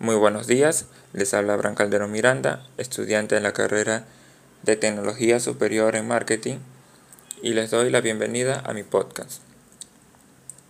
Muy 0.00 0.14
buenos 0.14 0.46
días, 0.46 0.86
les 1.12 1.34
habla 1.34 1.52
Abraham 1.52 1.74
Calderón 1.74 2.10
Miranda, 2.10 2.66
estudiante 2.78 3.36
en 3.36 3.42
la 3.42 3.52
carrera 3.52 4.06
de 4.62 4.74
Tecnología 4.74 5.40
Superior 5.40 5.94
en 5.94 6.08
Marketing 6.08 6.56
y 7.42 7.52
les 7.52 7.70
doy 7.70 7.90
la 7.90 8.00
bienvenida 8.00 8.62
a 8.64 8.72
mi 8.72 8.82
podcast. 8.82 9.42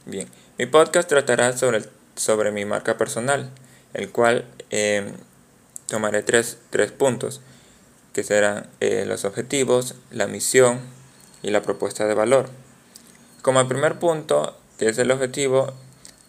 Bien, 0.04 0.27
mi 0.58 0.66
podcast 0.66 1.08
tratará 1.08 1.56
sobre, 1.56 1.84
sobre 2.16 2.50
mi 2.50 2.64
marca 2.64 2.98
personal, 2.98 3.52
el 3.95 4.11
cual 4.11 4.46
em, 4.70 5.12
tomaré 5.86 6.24
tres, 6.24 6.56
puntos, 6.98 7.40
que 8.12 8.24
serán 8.24 8.66
eh, 8.80 9.04
los 9.06 9.24
objetivos, 9.24 9.94
la 10.10 10.26
misión 10.26 10.80
y 11.44 11.50
la 11.50 11.62
propuesta 11.62 12.08
de 12.08 12.14
valor. 12.14 12.48
Como 13.42 13.60
el 13.60 13.69
primer 13.69 14.01
punto, 14.01 14.59
que 14.77 14.88
es 14.88 14.98
el 14.98 15.12
objetivo, 15.12 15.73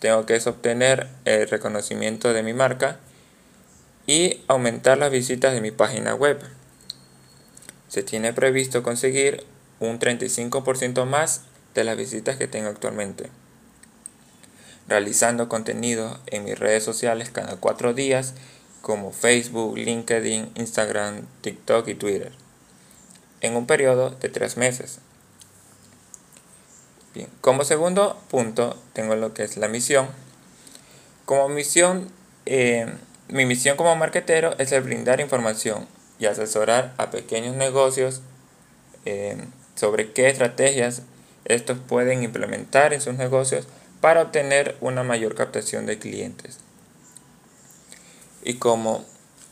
tengo 0.01 0.25
que 0.25 0.41
obtener 0.47 1.07
el 1.25 1.47
reconocimiento 1.47 2.33
de 2.33 2.41
mi 2.41 2.53
marca 2.53 2.97
y 4.07 4.41
aumentar 4.47 4.97
las 4.97 5.11
visitas 5.11 5.53
de 5.53 5.61
mi 5.61 5.69
página 5.69 6.15
web. 6.15 6.41
Se 7.87 8.01
tiene 8.01 8.33
previsto 8.33 8.81
conseguir 8.81 9.45
un 9.79 9.99
35% 9.99 11.05
más 11.05 11.41
de 11.75 11.83
las 11.83 11.97
visitas 11.97 12.35
que 12.37 12.47
tengo 12.47 12.69
actualmente. 12.69 13.29
Realizando 14.87 15.47
contenido 15.47 16.19
en 16.25 16.45
mis 16.45 16.57
redes 16.57 16.83
sociales 16.83 17.29
cada 17.29 17.57
cuatro 17.57 17.93
días 17.93 18.33
como 18.81 19.11
Facebook, 19.11 19.77
LinkedIn, 19.77 20.49
Instagram, 20.55 21.27
TikTok 21.41 21.87
y 21.89 21.93
Twitter. 21.93 22.31
En 23.41 23.55
un 23.55 23.67
periodo 23.67 24.09
de 24.09 24.29
tres 24.29 24.57
meses. 24.57 24.97
Como 27.41 27.63
segundo 27.65 28.17
punto 28.29 28.77
tengo 28.93 29.15
lo 29.15 29.33
que 29.33 29.43
es 29.43 29.57
la 29.57 29.67
misión. 29.67 30.07
Como 31.25 31.49
misión, 31.49 32.09
eh, 32.45 32.93
mi 33.27 33.45
misión 33.45 33.77
como 33.77 33.95
marketero 33.95 34.55
es 34.57 34.71
el 34.71 34.81
brindar 34.81 35.19
información 35.19 35.87
y 36.19 36.25
asesorar 36.25 36.93
a 36.97 37.11
pequeños 37.11 37.55
negocios 37.55 38.21
eh, 39.05 39.37
sobre 39.75 40.11
qué 40.11 40.29
estrategias 40.29 41.03
estos 41.45 41.79
pueden 41.79 42.23
implementar 42.23 42.93
en 42.93 43.01
sus 43.01 43.15
negocios 43.15 43.67
para 43.99 44.21
obtener 44.21 44.77
una 44.81 45.03
mayor 45.03 45.35
captación 45.35 45.85
de 45.85 45.99
clientes. 45.99 46.59
Y 48.43 48.55
como 48.55 49.05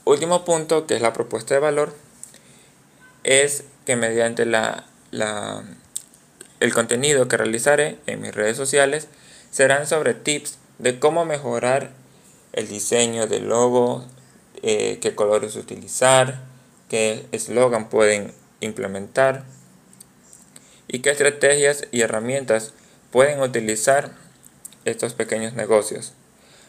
último 0.06 0.46
punto, 0.46 0.88
que 0.88 0.96
es 0.96 1.02
la 1.02 1.14
propuesta 1.14 1.54
de 1.54 1.60
valor, 1.60 1.94
es 3.24 3.64
que 3.86 3.96
mediante 3.96 4.46
la, 4.46 4.86
la 5.12 5.64
el 6.60 6.74
contenido 6.74 7.28
que 7.28 7.38
realizaré 7.38 7.98
en 8.06 8.22
mis 8.22 8.34
redes 8.34 8.58
sociales 8.58 9.08
serán 9.52 9.88
sobre 9.88 10.14
tips 10.14 10.58
de 10.78 11.00
cómo 11.00 11.26
mejorar 11.26 11.92
el 12.54 12.68
diseño 12.68 13.28
del 13.28 13.48
logo, 13.50 14.06
eh, 14.62 15.00
qué 15.02 15.16
colores 15.16 15.56
utilizar, 15.56 16.42
qué 16.90 17.26
eslogan 17.32 17.90
pueden 17.90 18.34
implementar 18.60 19.44
y 20.88 21.00
qué 21.00 21.12
estrategias 21.12 21.88
y 21.92 22.02
herramientas 22.02 22.74
pueden 23.12 23.42
utilizar 23.42 24.12
estos 24.86 25.14
pequeños 25.14 25.54
negocios. 25.54 26.14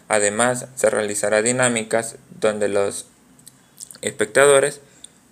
Además, 0.09 0.67
se 0.75 0.91
realizará 0.91 1.43
dinámicas 1.43 2.17
donde 2.41 2.69
los 2.69 3.07
espectadores 4.03 4.81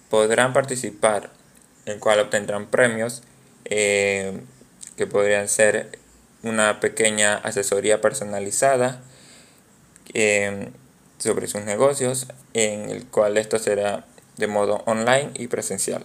podrán 0.09 0.53
participar, 0.53 1.31
en 1.85 1.99
cual 1.99 2.21
obtendrán 2.21 2.67
premios 2.67 3.23
eh, 3.69 4.41
que 4.97 5.07
podrían 5.07 5.49
ser 5.49 5.99
una 6.43 6.81
pequeña 6.81 7.37
asesoría 7.37 8.01
personalizada 8.01 9.03
eh, 10.15 10.71
sobre 11.19 11.47
sus 11.47 11.65
negocios, 11.65 12.29
en 12.55 12.91
el 12.91 13.07
cual 13.07 13.37
esto 13.39 13.59
será 13.59 14.05
de 14.37 14.47
modo 14.47 14.83
online 14.87 15.31
y 15.35 15.49
presencial. 15.49 16.05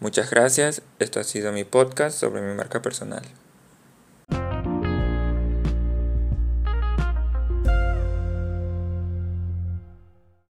Muchas 0.00 0.30
gracias, 0.30 0.82
esto 0.98 1.20
ha 1.20 1.24
sido 1.24 1.52
mi 1.52 1.64
podcast 1.64 2.18
sobre 2.18 2.42
mi 2.42 2.54
marca 2.54 2.82
personal. 2.82 3.22